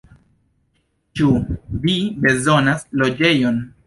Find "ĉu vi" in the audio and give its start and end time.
1.19-1.97